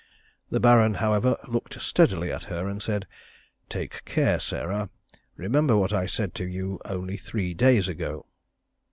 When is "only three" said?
6.85-7.53